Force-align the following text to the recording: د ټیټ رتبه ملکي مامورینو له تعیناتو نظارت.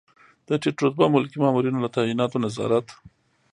د 0.47 0.49
ټیټ 0.61 0.77
رتبه 0.85 1.05
ملکي 1.15 1.37
مامورینو 1.43 1.83
له 1.83 1.89
تعیناتو 1.95 2.37
نظارت. 2.45 2.87